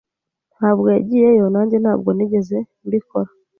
[0.57, 1.45] Ntabwo yagiyeyo.
[1.53, 3.29] Nanjye ntabwo nigeze mbikora.